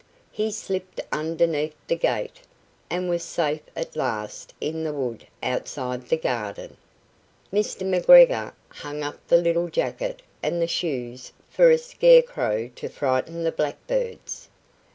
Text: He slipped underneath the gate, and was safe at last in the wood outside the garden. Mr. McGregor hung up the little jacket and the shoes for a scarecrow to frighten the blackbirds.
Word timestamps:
He 0.31 0.49
slipped 0.51 0.99
underneath 1.11 1.75
the 1.85 1.95
gate, 1.95 2.41
and 2.89 3.07
was 3.07 3.21
safe 3.21 3.61
at 3.75 3.95
last 3.95 4.51
in 4.59 4.83
the 4.83 4.91
wood 4.93 5.27
outside 5.43 6.07
the 6.09 6.17
garden. 6.17 6.75
Mr. 7.53 7.87
McGregor 7.87 8.53
hung 8.69 9.03
up 9.03 9.19
the 9.27 9.37
little 9.37 9.69
jacket 9.69 10.23
and 10.41 10.59
the 10.59 10.65
shoes 10.65 11.31
for 11.51 11.69
a 11.69 11.77
scarecrow 11.77 12.69
to 12.77 12.89
frighten 12.89 13.43
the 13.43 13.51
blackbirds. 13.51 14.49